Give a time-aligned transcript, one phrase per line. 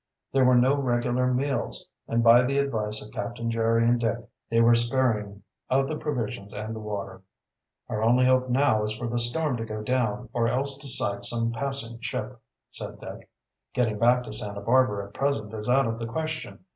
[0.31, 4.17] There were no regular meals, and by the advice of Captain Jerry and Dick
[4.49, 7.21] they were sparing of the provisions and the water.
[7.87, 11.23] "Our only hope now is for the storm to go down, or else to sight
[11.23, 12.41] some passing ship,"
[12.71, 13.29] said Dick.
[13.75, 16.65] "Getting back to Santa Barbara at present is out of the question.